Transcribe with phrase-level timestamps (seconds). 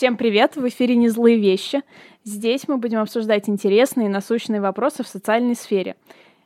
[0.00, 0.56] Всем привет!
[0.56, 1.82] В эфире «Не злые вещи».
[2.24, 5.94] Здесь мы будем обсуждать интересные и насущные вопросы в социальной сфере.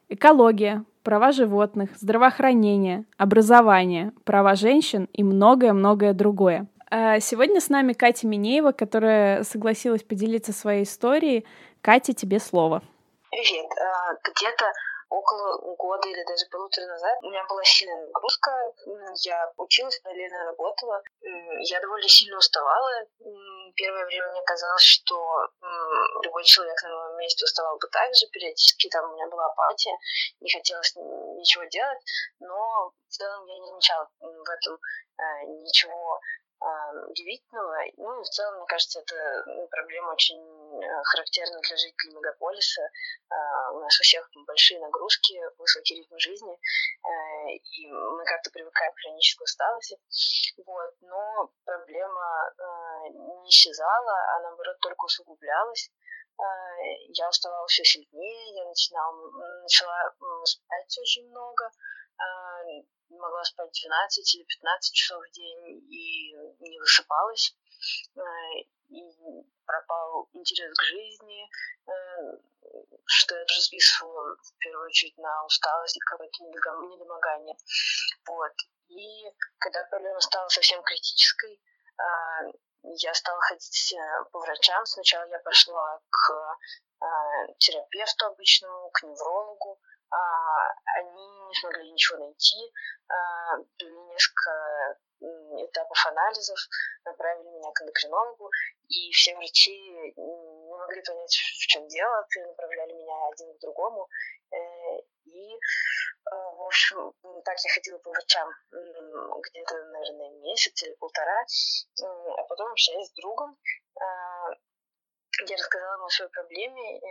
[0.09, 6.67] Экология, права животных, здравоохранение, образование, права женщин и многое-многое другое.
[6.91, 11.45] А сегодня с нами Катя Минеева, которая согласилась поделиться своей историей.
[11.81, 12.83] Катя, тебе слово.
[13.31, 13.71] Привет.
[13.71, 14.65] А, где-то
[15.15, 18.51] около года или даже полутора назад у меня была сильная нагрузка.
[19.23, 21.03] Я училась, параллельно работала.
[21.61, 22.91] Я довольно сильно уставала.
[23.77, 25.49] Первое время мне казалось, что
[26.23, 28.27] любой человек на моем месте уставал бы так же.
[28.33, 29.97] Периодически там у меня была апатия,
[30.41, 31.99] не хотелось ничего делать.
[32.41, 36.21] Но в целом я не замечала в этом э, ничего
[37.09, 37.77] удивительного.
[37.97, 39.15] Ну и в целом, мне кажется, это
[39.47, 42.83] ну, проблема очень э, характерна для жителей мегаполиса.
[43.29, 48.93] А, у нас у всех большие нагрузки, высокий ритм жизни, э, и мы как-то привыкаем
[48.93, 49.99] к хронической усталости.
[50.67, 50.95] Вот.
[51.01, 55.91] Но проблема э, не исчезала, а наоборот только усугублялась
[57.15, 59.31] я уставала все сильнее, я начинала,
[59.63, 60.13] начала
[60.45, 61.71] спать очень много,
[63.11, 67.55] могла спать 12 или 15 часов в день и не высыпалась.
[68.17, 68.21] Э,
[68.91, 69.03] и
[69.67, 71.51] пропал интерес к жизни,
[71.87, 71.93] э,
[73.07, 77.57] что я тоже списывала в первую очередь на усталость и какое-то недомогание.
[78.27, 78.53] Вот.
[78.89, 79.25] И
[79.59, 83.95] когда проблема стала совсем критической, э, я стала ходить
[84.31, 84.85] по врачам.
[84.87, 86.59] Сначала я пошла к
[87.59, 89.74] терапевту обычному, к неврологу,
[90.97, 92.73] они не смогли ничего найти,
[93.09, 96.59] а, провели несколько этапов анализов,
[97.05, 98.51] направили меня к эндокринологу,
[98.89, 104.09] и все врачи не могли понять, в чем дело, направляли меня один к другому.
[104.53, 104.57] Э,
[105.25, 105.59] и, э,
[106.31, 107.13] в общем,
[107.45, 111.45] так я ходила по врачам где-то, наверное, месяц или полтора,
[112.03, 113.57] а потом общаясь с другом,
[114.01, 114.51] а,
[115.47, 117.03] я рассказала ему о своей проблеме, э,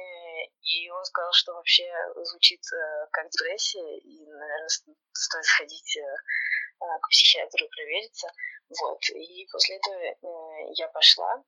[0.62, 1.84] и он сказал, что вообще
[2.24, 4.70] звучит э, как депрессия, и, наверное,
[5.14, 6.02] стоит сходить э,
[6.80, 8.28] к психиатру и провериться.
[8.82, 9.00] Вот.
[9.10, 11.44] И после этого я пошла.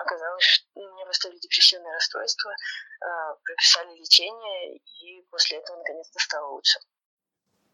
[0.00, 2.54] Оказалось, что мне поставили депрессивное расстройство,
[3.42, 6.78] прописали лечение, и после этого наконец-то стало лучше.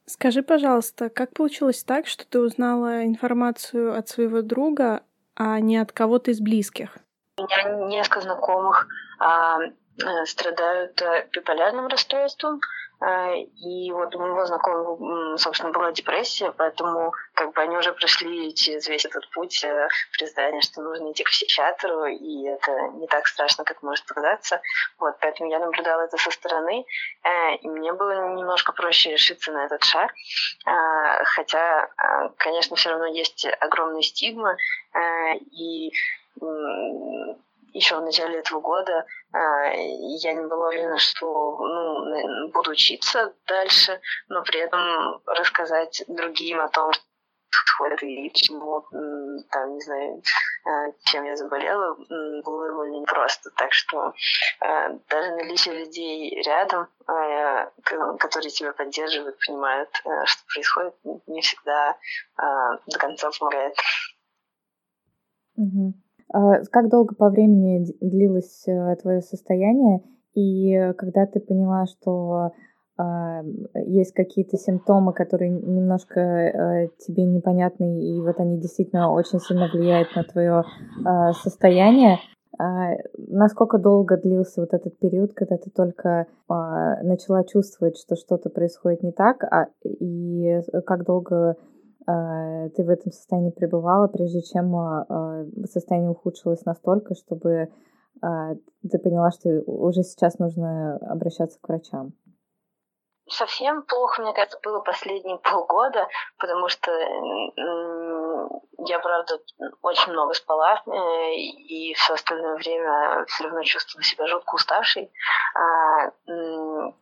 [0.06, 5.92] Скажи, пожалуйста, как получилось так, что ты узнала информацию от своего друга, а не от
[5.92, 6.98] кого-то из близких?
[7.42, 8.86] Меня несколько знакомых
[9.19, 12.60] а, э, страдают э, биполярным расстройством,
[13.00, 18.54] а, и вот у моего знакомого, собственно, была депрессия, поэтому как бы они уже прошли
[18.54, 23.26] через весь этот путь э, признания, что нужно идти к психиатру, и это не так
[23.26, 24.60] страшно, как может показаться.
[24.98, 26.86] Вот, поэтому я наблюдала это со стороны,
[27.60, 30.12] и мне было немножко проще решиться на этот шаг.
[31.25, 31.88] Хотя,
[32.36, 34.56] конечно, все равно есть огромная стигма,
[35.50, 35.92] и
[37.72, 44.00] еще в начале этого года а, я не была уверена, что ну, буду учиться дальше,
[44.28, 47.03] но при этом рассказать другим о том, что
[47.50, 48.84] происходит и почему,
[49.50, 50.22] там, не знаю,
[50.65, 53.50] а, чем я заболела, было довольно непросто.
[53.56, 54.12] Так что
[54.60, 56.88] даже наличие людей рядом,
[58.19, 59.91] которые тебя поддерживают, понимают,
[60.25, 60.94] что происходит,
[61.26, 61.97] не всегда
[62.37, 63.75] до конца помогает.
[65.56, 65.94] Угу.
[66.32, 70.00] А как долго по времени длилось э, твое состояние?
[70.34, 72.53] И когда ты поняла, что
[72.97, 73.43] а,
[73.87, 80.09] есть какие-то симптомы, которые немножко э, тебе непонятны, и вот они действительно очень сильно влияют
[80.15, 80.65] на твое
[81.04, 82.19] а, состояние,
[83.16, 89.10] насколько долго длился вот этот период, когда ты только начала чувствовать, что что-то происходит не
[89.10, 91.71] так, а, и как долго Э,
[92.04, 97.68] ты в этом состоянии пребывала, прежде чем э, состояние ухудшилось настолько, чтобы э,
[98.90, 102.12] ты поняла, что уже сейчас нужно обращаться к врачам?
[103.28, 106.08] Совсем плохо, мне кажется, было последние полгода,
[106.38, 106.90] потому что
[108.84, 109.38] я, правда,
[109.82, 110.82] очень много спала,
[111.34, 115.12] и все остальное время все равно чувствовала себя жутко уставшей.
[115.54, 116.08] А,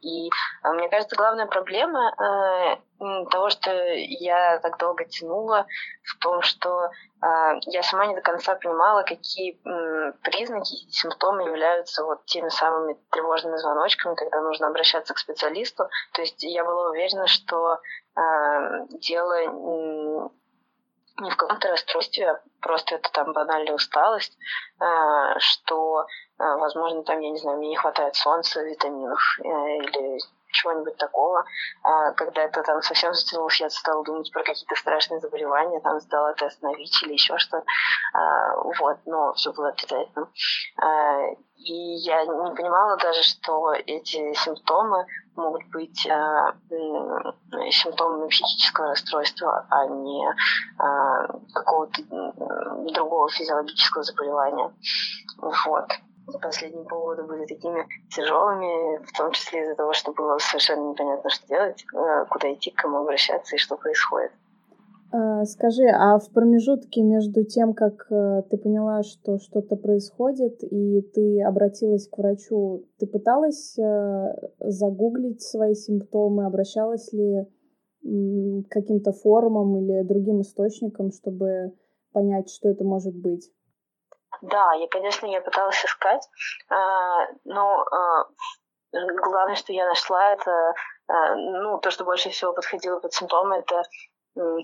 [0.03, 0.29] и
[0.65, 2.13] мне кажется, главная проблема
[3.31, 5.67] того, что я так долго тянула,
[6.03, 7.27] в том, что э,
[7.67, 12.99] я сама не до конца понимала, какие э, признаки и симптомы являются вот теми самыми
[13.11, 15.85] тревожными звоночками, когда нужно обращаться к специалисту.
[16.13, 17.79] То есть я была уверена, что
[18.17, 18.21] э,
[18.91, 20.29] дело э,
[21.21, 24.39] не в каком-то расстройстве, а просто это там банальная усталость,
[25.37, 26.07] что,
[26.39, 30.19] возможно, там, я не знаю, мне не хватает солнца, витаминов, или
[30.53, 31.45] чего-нибудь такого.
[31.83, 36.33] А, когда это там совсем затянулось, я стала думать про какие-то страшные заболевания, там сдала
[36.35, 37.65] тест на ВИЧ или еще что-то.
[38.15, 40.29] А, вот, но все было отрицательным.
[40.77, 41.21] А,
[41.57, 41.75] и
[42.05, 45.07] я не понимала даже, что эти симптомы
[45.37, 46.53] могут быть э,
[47.71, 52.03] симптомами психического расстройства, а не э, какого-то
[52.93, 54.73] другого физиологического заболевания.
[55.39, 55.91] Вот.
[56.41, 61.47] Последние полгода были такими тяжелыми, в том числе из-за того, что было совершенно непонятно, что
[61.49, 64.31] делать, э, куда идти, к кому обращаться и что происходит.
[65.13, 71.03] Э, скажи, а в промежутке между тем, как э, ты поняла, что что-то происходит, и
[71.15, 73.77] ты обратилась к врачу, ты пыталась
[74.61, 77.47] загуглить свои симптомы, обращалась ли
[78.03, 81.75] к каким-то форумам или другим источникам, чтобы
[82.13, 83.51] понять, что это может быть?
[84.43, 86.29] Да, я, конечно, я пыталась искать,
[86.69, 88.27] а, но а,
[88.93, 90.75] главное, что я нашла, это
[91.09, 93.83] а, ну, то, что больше всего подходило под симптомы, это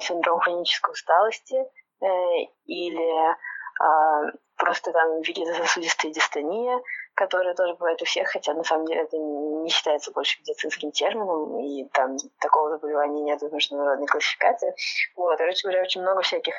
[0.00, 1.56] синдром хронической усталости
[2.00, 2.06] э,
[2.66, 3.36] или
[4.56, 6.80] просто там вегетососудистая дистония,
[7.14, 11.58] которая тоже бывает у всех, хотя на самом деле это не считается больше медицинским термином,
[11.58, 14.74] и там такого заболевания нет в международной классификации.
[15.16, 16.54] Вот, короче говоря, очень много всяких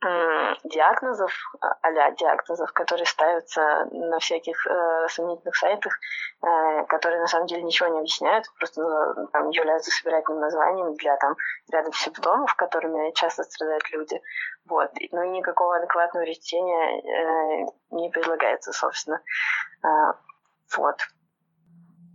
[0.00, 5.98] диагнозов, а диагнозов, которые ставятся на всяких э, сомнительных сайтах,
[6.42, 11.16] э, которые на самом деле ничего не объясняют, просто ну, там, являются собирательным названием для
[11.16, 11.34] там,
[11.72, 14.20] ряда симптомов, которыми часто страдают люди.
[14.68, 14.90] Вот.
[15.10, 19.20] Ну и никакого адекватного лечения э, не предлагается, собственно.
[19.82, 20.12] Э,
[20.76, 20.96] вот.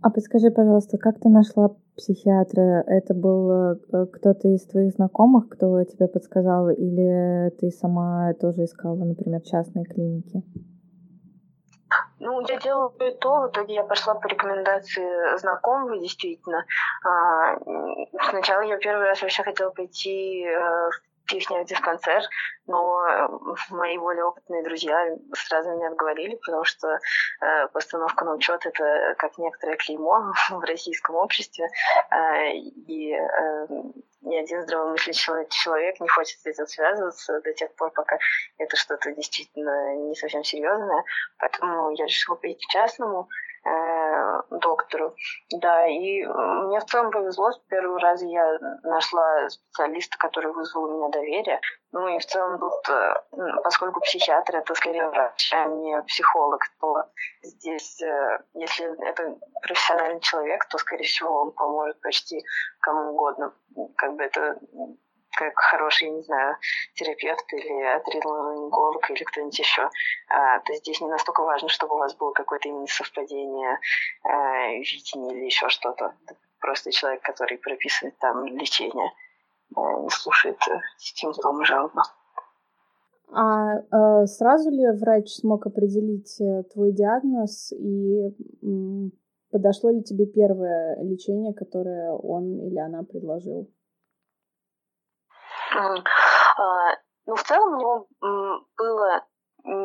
[0.02, 2.84] А подскажи, пожалуйста, как ты нашла психиатра?
[2.86, 9.04] Это был э, кто-то из твоих знакомых, кто тебе подсказал, или ты сама тоже искала,
[9.04, 10.42] например, частные клиники?
[12.20, 13.42] Ну, я делала и то.
[13.42, 16.64] В итоге я пошла по рекомендации знакомого, действительно.
[17.04, 17.58] А,
[18.30, 20.88] сначала я первый раз вообще хотела пойти э,
[21.24, 22.22] в психневдиспансер,
[22.66, 23.28] но э,
[23.70, 29.36] мои более опытные друзья сразу меня отговорили, потому что э, постановка на учет это как
[29.38, 31.68] некоторое клеймо в российском обществе,
[32.10, 33.66] э, и э,
[34.22, 38.18] ни один здравомыслящий человек не хочет с этим связываться до тех пор, пока
[38.58, 41.04] это что-то действительно не совсем серьезное.
[41.38, 43.28] Поэтому я решила пойти к частному.
[43.66, 45.14] Э, доктору.
[45.50, 47.50] Да, и мне в целом повезло.
[47.50, 51.60] С первого раза я нашла специалиста, который вызвал у меня доверие.
[51.92, 53.14] Ну и в целом тут, э,
[53.62, 57.04] поскольку психиатр это скорее врач, а не психолог, то
[57.42, 62.44] здесь, э, если это профессиональный человек, то, скорее всего, он поможет почти
[62.80, 63.54] кому угодно.
[63.96, 64.58] Как бы это
[65.36, 66.56] как хороший, не знаю,
[66.94, 69.90] терапевт или отриноларинголог или кто-нибудь еще,
[70.28, 73.78] а, то здесь не настолько важно, чтобы у вас было какое-то именно совпадение
[74.22, 76.14] а, видения или еще что-то.
[76.60, 79.12] Просто человек, который прописывает там лечение,
[79.76, 82.00] а, не слушает э, симптомы жалобы.
[83.32, 86.38] А э, сразу ли врач смог определить
[86.72, 88.30] твой диагноз и
[89.50, 93.68] подошло ли тебе первое лечение, которое он или она предложил?
[95.74, 98.06] А, ну, в целом у него
[98.76, 99.24] было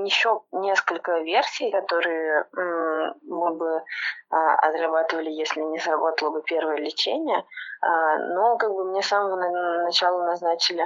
[0.06, 3.82] еще несколько версий, которые мы бы
[4.30, 7.46] а, отрабатывали, если не сработало бы первое лечение.
[7.82, 9.38] А, но как бы мне с самого
[9.84, 10.86] начала назначили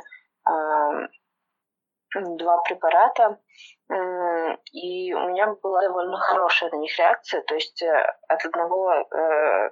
[2.15, 3.39] два препарата,
[3.89, 9.69] и у меня была довольно хорошая на них реакция, то есть э, от одного, э,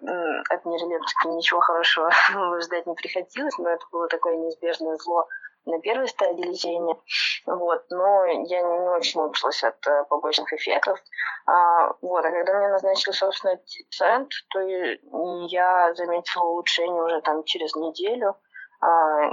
[0.50, 2.12] от нейролептики ничего хорошего
[2.62, 5.27] ждать не приходилось, но это было такое неизбежное зло
[5.65, 6.95] на первой стадии лечения,
[7.45, 11.00] вот, но я не очень мучилась от э, побочных эффектов,
[11.47, 13.59] а, вот, а когда мне назначили, собственно,
[13.89, 18.36] цент, то я заметила улучшение уже там через неделю,
[18.81, 19.31] а,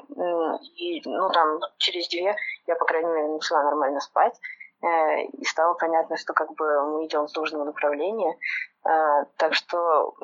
[0.77, 2.37] и, ну, там, через две
[2.67, 4.39] я, по крайней мере, начала нормально спать,
[4.81, 8.39] и стало понятно, что как бы мы идем в нужном направлении.
[8.85, 10.15] А, так что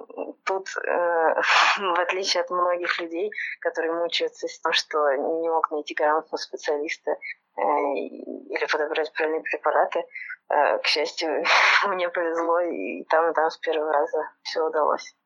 [0.45, 0.81] тут, э,
[1.79, 3.31] в отличие от многих людей,
[3.61, 10.05] которые мучаются с тем, что не могут найти грамотного специалиста э, или подобрать правильные препараты,
[10.47, 11.43] к счастью,
[11.89, 15.17] мне повезло, и там, и там с первого раза все удалось.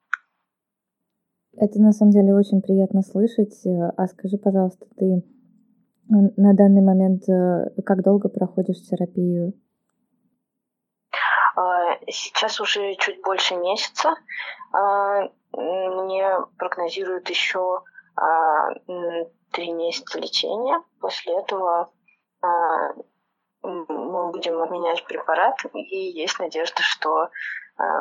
[1.56, 3.66] Это на самом деле очень приятно слышать.
[3.96, 5.24] А скажи, пожалуйста, ты
[6.08, 9.52] на данный момент э, как долго проходишь терапию?
[11.54, 14.14] А, сейчас уже чуть больше месяца.
[14.72, 17.82] А, мне прогнозируют еще
[18.16, 18.70] а,
[19.52, 20.82] три месяца лечения.
[21.00, 21.90] После этого
[23.62, 27.28] мы будем обменять препарат, и есть надежда, что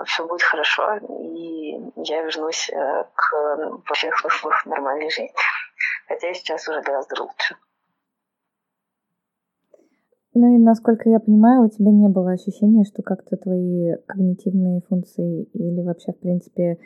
[0.06, 2.70] все будет хорошо, и я вернусь
[3.16, 3.34] к
[3.90, 4.16] во всех
[4.66, 5.34] нормальной жизни.
[6.08, 7.58] Хотя сейчас уже гораздо лучше.
[10.40, 15.46] Ну и насколько я понимаю, у тебя не было ощущения, что как-то твои когнитивные функции
[15.54, 16.78] или вообще, в принципе,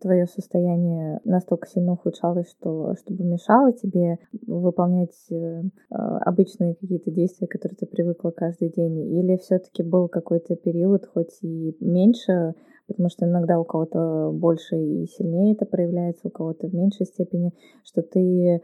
[0.00, 7.76] твое состояние настолько сильно ухудшалось, что чтобы мешало тебе выполнять э, обычные какие-то действия, которые
[7.76, 12.54] ты привыкла каждый день, или все-таки был какой-то период, хоть и меньше,
[12.86, 17.52] потому что иногда у кого-то больше и сильнее это проявляется, у кого-то в меньшей степени,
[17.84, 18.60] что ты а,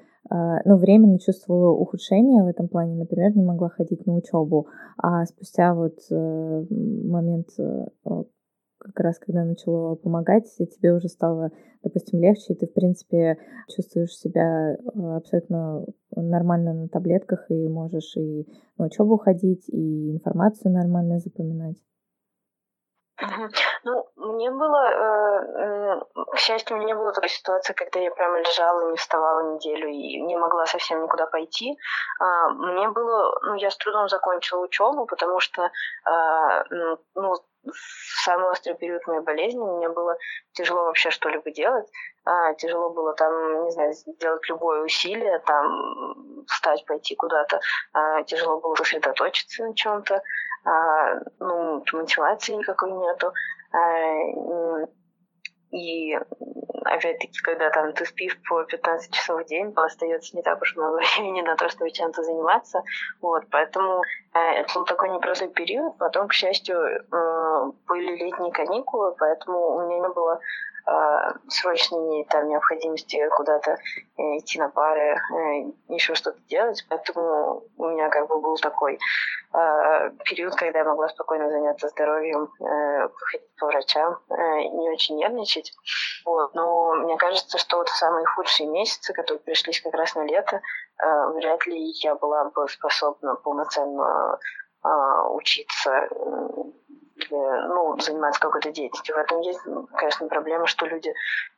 [0.64, 5.74] ну, временно чувствовала ухудшение в этом плане, например, не могла ходить на учебу, а спустя
[5.74, 7.86] вот э, момент э,
[8.82, 11.50] как раз когда начало помогать, тебе уже стало,
[11.82, 15.86] допустим, легче, и ты, в принципе, чувствуешь себя э, абсолютно
[16.16, 18.46] нормально на таблетках, и можешь и
[18.78, 21.76] на учебу ходить, и информацию нормально запоминать.
[23.84, 26.00] Ну, мне было, э,
[26.32, 30.20] к счастью, у меня было такой ситуации, когда я прямо лежала, не вставала неделю и
[30.20, 31.76] не могла совсем никуда пойти.
[32.20, 35.70] А, мне было, ну, я с трудом закончила учебу, потому что,
[36.04, 36.64] а,
[37.14, 40.16] ну, в самый острый период моей болезни мне было
[40.52, 41.86] тяжело вообще что-либо делать.
[42.24, 47.60] А, тяжело было там, не знаю, сделать любое усилие, там встать, пойти куда-то.
[47.92, 50.22] А, тяжело было сосредоточиться на чем-то
[50.64, 53.32] а, ну, мотивации никакой нету.
[53.72, 54.86] А,
[55.72, 56.16] и
[56.84, 60.96] опять-таки, когда там ты спишь по 15 часов в день, остается не так уж много
[61.16, 62.82] времени на то, чтобы чем-то заниматься.
[63.20, 64.02] Вот, поэтому
[64.34, 65.96] э, это был такой непростой период.
[65.98, 70.40] Потом, к счастью, э, были летние каникулы, поэтому у меня не было
[70.86, 75.20] э, срочной там, необходимости куда-то э, идти на пары,
[75.88, 76.84] еще что-то делать.
[76.88, 78.98] Поэтому у меня как бы был такой
[80.24, 85.61] период, когда я могла спокойно заняться здоровьем, походить по врачам, не очень нервничать.
[86.24, 86.54] Вот.
[86.54, 91.26] Но мне кажется, что вот самые худшие месяцы, которые пришлись как раз на лето, э,
[91.34, 94.38] вряд ли я была бы способна полноценно
[94.84, 94.88] э,
[95.30, 96.08] учиться
[97.30, 99.14] ну, заниматься какой-то деятельностью.
[99.14, 99.60] В этом есть,
[99.96, 101.12] конечно, проблема, что люди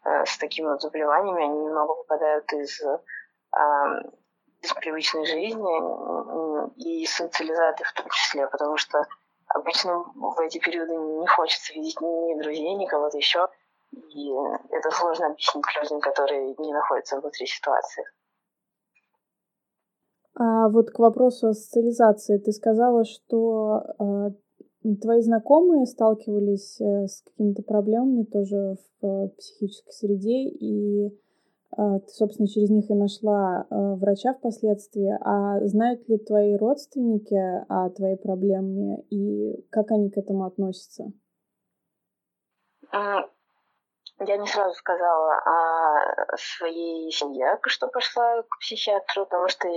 [0.04, 2.98] э, с такими вот заболеваниями, они немного выпадают из, э,
[4.62, 9.04] из привычной жизни и социализации в том числе, потому что
[9.48, 13.48] обычно в эти периоды не хочется видеть ни друзей, ни кого-то еще,
[13.94, 14.30] и
[14.70, 18.04] это сложно объяснить людям, которые не находятся внутри ситуации.
[20.36, 22.38] А вот к вопросу о социализации.
[22.38, 24.30] Ты сказала, что э,
[25.00, 31.18] Твои знакомые сталкивались э, с какими-то проблемами тоже в э, психической среде, и
[31.76, 35.16] а, ты, собственно, через них и нашла э, врача впоследствии.
[35.22, 37.34] А знают ли твои родственники
[37.68, 41.10] о твоей проблеме и как они к этому относятся?
[44.26, 49.68] Я не сразу сказала о своей семье, что пошла к психиатру, потому что,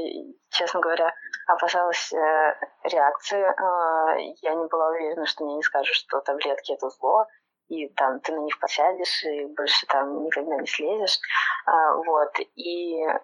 [0.50, 1.14] честно говоря,
[1.48, 3.40] опасалась э, реакции.
[3.40, 7.26] Э, я не была уверена, что мне не скажут, что таблетки это зло,
[7.68, 11.20] и там ты на них посядешь, и больше там никогда не слезешь.
[11.66, 12.32] А, вот.
[12.56, 13.16] И э,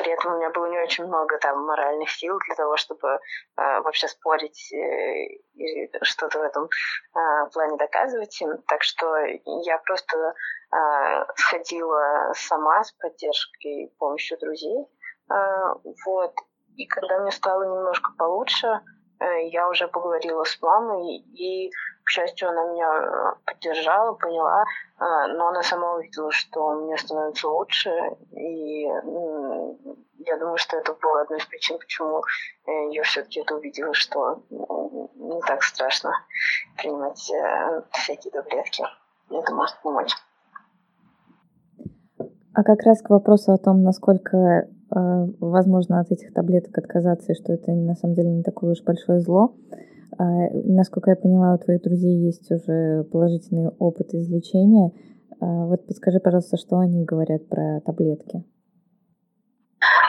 [0.00, 3.18] при этом у меня было не очень много там моральных сил для того, чтобы э,
[3.82, 8.56] вообще спорить э, и что-то в этом э, плане доказывать им.
[8.66, 9.06] Так что
[9.64, 14.86] я просто э, сходила сама с поддержкой и помощью друзей.
[15.30, 15.74] Э,
[16.06, 16.34] вот.
[16.76, 18.80] И когда мне стало немножко получше,
[19.20, 21.70] э, я уже поговорила с мамой, и
[22.04, 25.04] к счастью, она меня э, поддержала, поняла, э,
[25.34, 27.90] но она сама увидела, что мне становится лучше,
[28.32, 28.88] и
[30.26, 32.22] я думаю, что это было одной из причин, почему
[32.90, 36.12] я все-таки это увидела, что не так страшно
[36.76, 38.84] принимать э, всякие таблетки.
[39.30, 40.12] Это может помочь.
[42.52, 47.52] А как раз к вопросу о том, насколько возможно от этих таблеток отказаться, и что
[47.52, 49.54] это на самом деле не такое уж большое зло,
[50.18, 54.92] а, насколько я поняла, у твоих друзей есть уже положительный опыт излечения.
[55.40, 58.44] А, вот подскажи, пожалуйста, что они говорят про таблетки?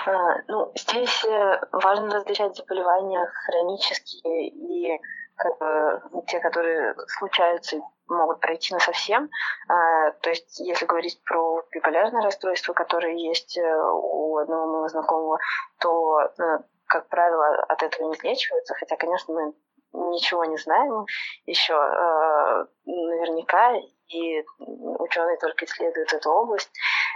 [0.05, 5.01] А, ну, здесь э, важно различать заболевания хронические и
[5.35, 9.29] как бы, те, которые случаются и могут пройти на совсем.
[9.67, 15.39] То есть, если говорить про биполярное расстройство, которое есть э, у одного моего знакомого,
[15.79, 19.53] то, э, как правило, от этого не излечиваются, хотя, конечно, мы
[19.93, 21.05] ничего не знаем
[21.45, 23.73] еще э, наверняка,
[24.07, 26.71] и ученые только исследуют эту область.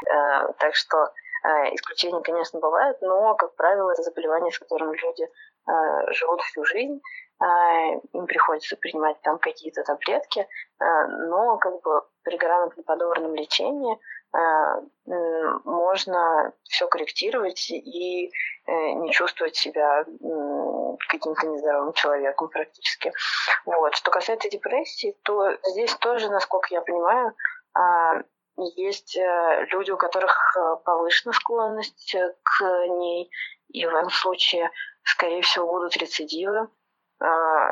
[0.10, 1.10] Э, так что э,
[1.74, 7.02] исключения, конечно, бывают, но, как правило, это заболевание, с которым люди э, живут всю жизнь.
[8.14, 10.48] им приходится принимать там какие-то таблетки,
[10.80, 14.00] но как бы при грамотно подобранном лечении
[15.66, 18.32] можно все корректировать и
[18.68, 20.06] не чувствовать себя
[21.10, 23.14] каким-то нездоровым человеком практически.
[23.66, 23.96] Вот.
[23.96, 27.34] Что касается депрессии, то здесь тоже, насколько я понимаю,
[28.58, 33.30] есть э, люди, у которых э, повышена склонность э, к ней,
[33.70, 34.72] и в этом случае,
[35.04, 36.70] скорее всего, будут рецидивы.
[37.20, 37.72] А,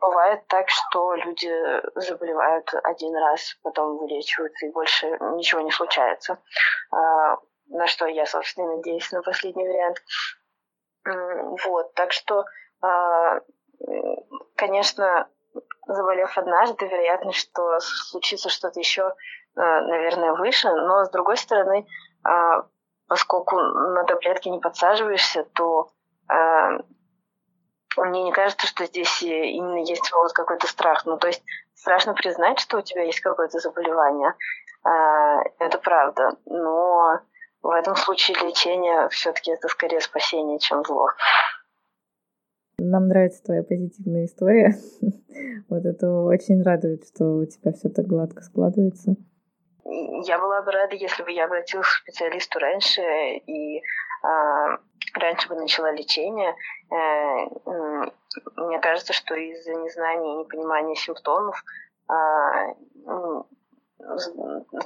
[0.00, 1.52] бывает так, что люди
[1.94, 6.38] заболевают один раз, потом вылечиваются, и больше ничего не случается.
[6.90, 7.36] А,
[7.68, 9.98] на что я, собственно, надеюсь на последний вариант.
[11.64, 12.44] Вот, так что,
[12.80, 13.40] а,
[14.56, 15.28] конечно,
[15.86, 19.14] заболев однажды, вероятность, что случится что-то еще
[19.56, 21.86] наверное, выше, но с другой стороны,
[22.22, 22.66] а,
[23.08, 25.88] поскольку на таблетки не подсаживаешься, то
[26.28, 26.78] а,
[27.96, 31.06] мне не кажется, что здесь именно есть вот какой-то страх.
[31.06, 31.42] Ну, то есть
[31.74, 34.34] страшно признать, что у тебя есть какое-то заболевание.
[34.84, 36.36] А, это правда.
[36.44, 37.20] Но
[37.62, 41.08] в этом случае лечение все-таки это скорее спасение, чем зло.
[42.78, 44.74] Нам нравится твоя позитивная история.
[45.68, 49.16] Вот это очень радует, что у тебя все так гладко складывается
[50.24, 53.82] я была бы рада, если бы я обратилась к специалисту раньше и э,
[55.14, 56.54] раньше бы начала лечение.
[56.90, 57.46] Э,
[58.56, 61.62] мне кажется, что из-за незнания и непонимания симптомов
[62.10, 62.74] э,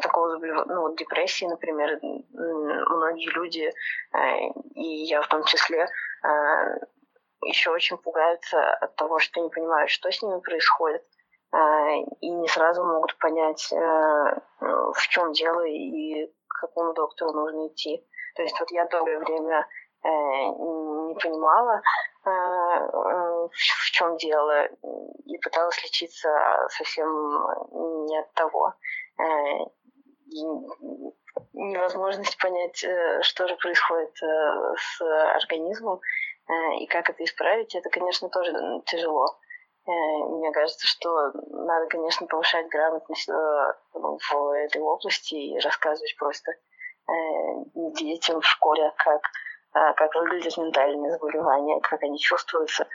[0.03, 1.99] такого ну, вот депрессии, например,
[2.33, 3.73] многие люди,
[4.13, 4.19] э,
[4.75, 5.89] и я в том числе,
[6.23, 6.79] э,
[7.43, 11.03] еще очень пугаются от того, что не понимают, что с ними происходит.
[11.53, 11.91] А,
[12.21, 13.77] и не сразу могут понять, э,
[14.61, 18.07] в чем дело и к какому доктору нужно идти.
[18.37, 19.67] То есть вот я долгое время
[20.05, 21.83] э, не понимала,
[22.25, 22.31] э,
[23.51, 24.67] в чем дело,
[25.25, 26.29] и пыталась лечиться
[26.69, 27.09] совсем
[28.07, 28.75] не от того.
[30.27, 30.45] И
[31.53, 32.85] невозможность понять,
[33.23, 35.01] что же происходит с
[35.35, 36.01] организмом
[36.79, 38.53] и как это исправить, это, конечно, тоже
[38.87, 39.27] тяжело.
[39.87, 43.33] Э, мне кажется, что надо, конечно, повышать грамотность э,
[43.95, 47.13] в этой области и рассказывать просто э,
[47.97, 49.23] детям в школе, как,
[49.73, 52.87] как выглядят ментальные заболевания, как они чувствуются,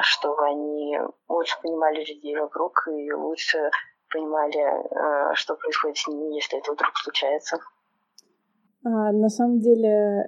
[0.00, 3.70] чтобы они лучше понимали людей вокруг и лучше
[4.10, 7.58] понимали, что происходит с ними, если это вдруг случается.
[8.82, 10.24] А, на самом деле,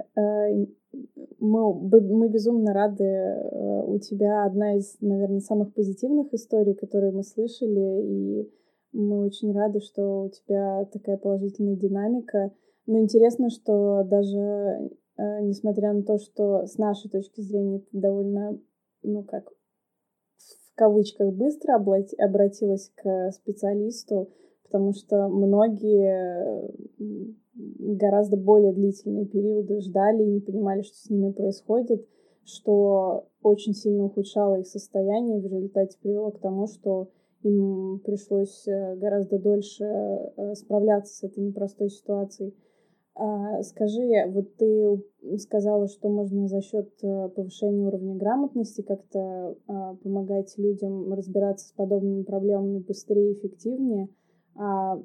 [1.38, 3.04] мы, мы безумно рады.
[3.04, 8.52] Э, у тебя одна из, наверное, самых позитивных историй, которые мы слышали, и
[8.92, 12.52] мы очень рады, что у тебя такая положительная динамика.
[12.86, 18.58] Но интересно, что даже э, несмотря на то, что с нашей точки зрения ты довольно,
[19.02, 24.30] ну как, в кавычках быстро обратилась к специалисту,
[24.72, 26.72] потому что многие
[27.54, 32.08] гораздо более длительные периоды ждали и не понимали, что с ними происходит,
[32.44, 37.10] что очень сильно ухудшало их состояние, в результате привело к тому, что
[37.42, 42.54] им пришлось э, гораздо дольше э, справляться с этой непростой ситуацией.
[43.14, 49.96] А, скажи, вот ты сказала, что можно за счет э, повышения уровня грамотности как-то а,
[49.96, 54.08] помогать людям разбираться с подобными проблемами быстрее и эффективнее.
[54.54, 54.98] А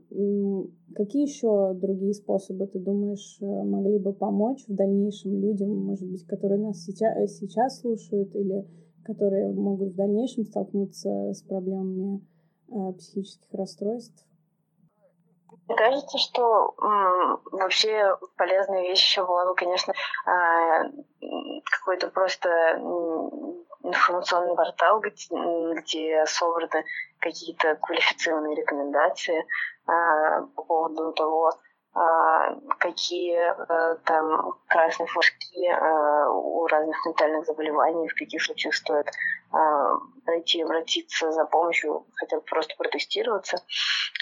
[0.95, 6.25] какие еще другие способы, ты думаешь, э, могли бы помочь в дальнейшем людям, может быть,
[6.25, 8.67] которые нас сейчас, э, сейчас слушают или
[9.05, 12.21] которые могут в дальнейшем столкнуться с проблемами
[12.69, 14.25] э, психических расстройств?
[15.67, 20.91] Мне кажется, что м, вообще полезная вещь еще была бы, конечно, э,
[21.71, 22.49] какой-то просто
[23.88, 25.13] информационный портал, где,
[25.82, 26.86] где собраны
[27.19, 29.45] какие-то квалифицированные рекомендации
[29.88, 31.52] а, по поводу того,
[31.93, 39.08] а, какие а, там красные флажки а, у разных ментальных заболеваний, в каких случаях стоит
[39.52, 43.58] а, пройти, обратиться за помощью, хотя бы просто протестироваться.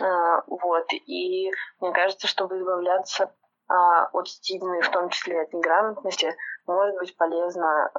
[0.01, 0.85] А, вот.
[0.93, 1.51] И
[1.81, 3.31] мне кажется, чтобы избавляться
[3.67, 6.35] от стигмы, в том числе от неграмотности,
[6.67, 7.89] может быть полезно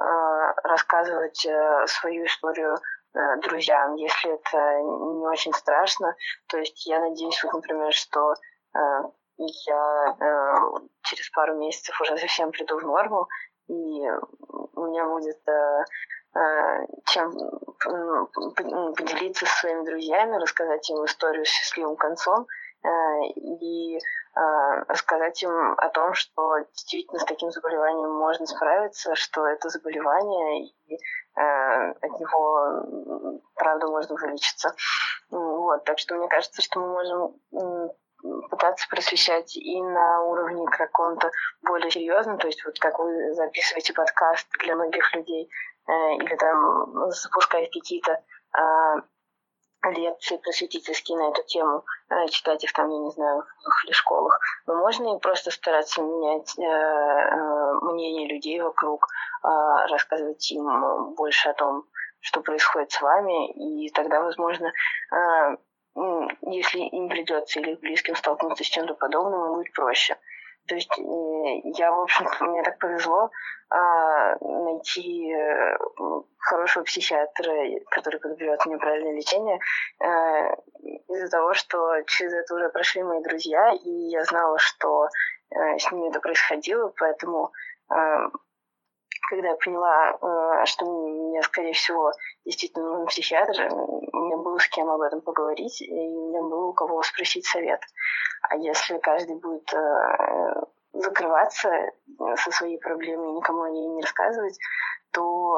[0.63, 2.77] рассказывать а, свою историю
[3.17, 6.15] Э, друзьям, если это не очень страшно.
[6.47, 8.79] То есть я надеюсь, вот, например, что э,
[9.37, 13.27] я э, через пару месяцев уже совсем приду в норму,
[13.69, 15.83] и у меня будет э,
[16.35, 17.31] э, чем
[18.93, 22.45] поделиться со своими друзьями, рассказать им историю с счастливым концом,
[23.35, 23.99] и
[24.87, 30.97] рассказать им о том, что действительно с таким заболеванием можно справиться, что это заболевание, и
[31.35, 34.75] от него, правда, можно вылечиться.
[35.31, 37.91] Вот, так что мне кажется, что мы можем
[38.49, 44.47] пытаться просвещать и на уровне каком-то более серьезном, то есть вот как вы записываете подкаст
[44.59, 45.49] для многих людей,
[45.87, 49.01] э, или там запускать какие-то э,
[49.83, 54.39] лекции просветительские на эту тему, э, читать их там, я не знаю, в или школах.
[54.65, 59.07] Но можно и просто стараться менять э, э, мнение людей вокруг,
[59.43, 61.83] рассказывать им больше о том,
[62.19, 64.73] что происходит с вами, и тогда, возможно,
[66.41, 70.17] если им придется или близким столкнуться с чем-то подобным, будет проще.
[70.67, 73.29] То есть я, в общем мне так повезло
[73.69, 75.33] найти
[76.47, 77.53] хорошего психиатра,
[77.91, 79.59] который подберет мне правильное лечение,
[79.99, 80.55] э,
[81.09, 85.07] из-за того, что через это уже прошли мои друзья, и я знала, что
[85.49, 87.53] с ними это происходило, поэтому
[89.27, 92.13] когда я поняла, э, что мне, скорее всего,
[92.45, 96.67] действительно нужен психиатр, у меня было с кем об этом поговорить, и у меня было
[96.67, 97.81] у кого спросить совет.
[98.49, 100.61] А если каждый будет э,
[100.93, 101.69] закрываться
[102.35, 104.57] со своей проблемой никому о ней не рассказывать,
[105.11, 105.57] то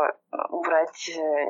[0.51, 1.45] убрать э,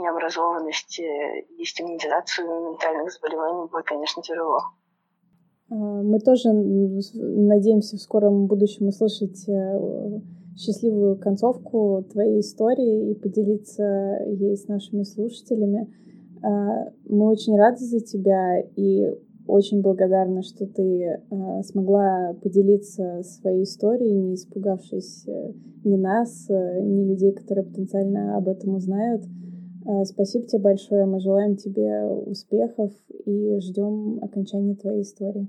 [0.00, 4.60] необразованность и стигматизацию ментальных заболеваний будет, конечно, тяжело.
[5.68, 9.46] Мы тоже надеемся в скором будущем услышать
[10.60, 15.92] счастливую концовку твоей истории и поделиться ей с нашими слушателями.
[16.42, 19.06] А, мы очень рады за тебя и
[19.50, 25.52] очень благодарна, что ты а, смогла поделиться своей историей, не испугавшись э,
[25.84, 29.24] ни нас, э, ни людей, которые потенциально об этом узнают.
[29.86, 31.06] А, спасибо тебе большое.
[31.06, 32.92] Мы желаем тебе успехов
[33.24, 35.48] и ждем окончания твоей истории.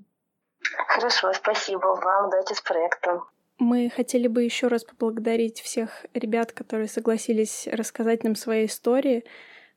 [0.88, 2.28] Хорошо, спасибо вам.
[2.28, 3.22] Удачи с проектом.
[3.60, 9.24] Мы хотели бы еще раз поблагодарить всех ребят, которые согласились рассказать нам свои истории.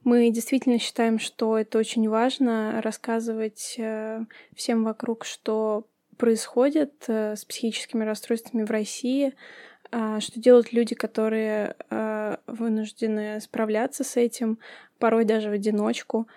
[0.04, 4.20] Мы действительно считаем, что это очень важно рассказывать э,
[4.54, 5.86] всем вокруг, что
[6.18, 9.32] происходит э, с психическими расстройствами в России,
[9.90, 11.76] э, что делают люди, которые
[12.46, 14.58] вынуждены справляться с этим,
[14.98, 16.28] порой даже в одиночку.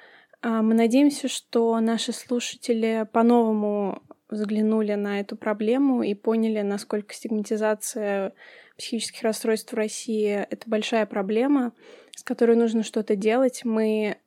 [0.43, 8.33] Мы надеемся, что наши слушатели по-новому взглянули на эту проблему и поняли, насколько стигматизация
[8.77, 11.73] психических расстройств в России— это большая проблема,
[12.15, 13.63] с которой нужно что-то делать.
[13.63, 14.17] Мы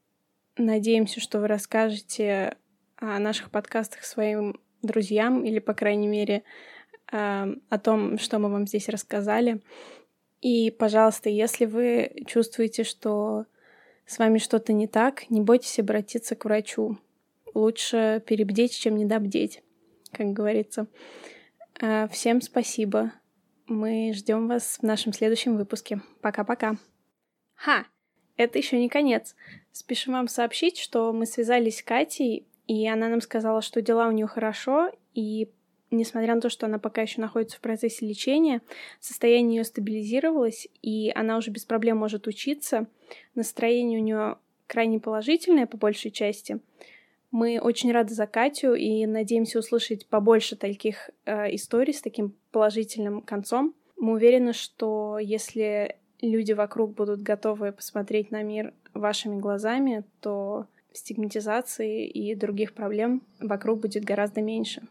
[0.57, 2.57] надеемся, что вы расскажете
[2.97, 6.43] о наших подкастах своим друзьям или, по крайней мере,
[7.07, 9.61] о том, что мы вам здесь рассказали.
[10.41, 13.45] И, пожалуйста, если вы чувствуете, что
[14.07, 16.99] с вами что-то не так, не бойтесь обратиться к врачу.
[17.53, 19.63] Лучше перебдеть, чем недобдеть
[20.13, 20.87] как говорится.
[21.81, 23.13] А, всем спасибо.
[23.67, 26.01] Мы ждем вас в нашем следующем выпуске.
[26.21, 26.77] Пока-пока.
[27.55, 27.87] Ха!
[28.37, 29.37] Это еще не конец.
[29.71, 34.13] Спешим вам сообщить, что мы связались с Катей, и она нам сказала, что дела у
[34.13, 35.51] нее хорошо, и
[35.91, 38.63] несмотря на то, что она пока еще находится в процессе лечения,
[38.99, 42.87] состояние ее стабилизировалось, и она уже без проблем может учиться.
[43.35, 46.61] Настроение у нее крайне положительное по большей части.
[47.31, 53.23] Мы очень рады за Катю и надеемся услышать побольше таких э, историй с таким положительным
[53.23, 53.75] концом.
[53.97, 62.07] Мы уверены, что если люди вокруг будут готовы посмотреть на мир вашими глазами, то стигматизации
[62.07, 64.79] и других проблем вокруг будет гораздо меньше.